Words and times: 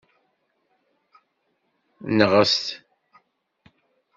Nɣet! 2.17 2.57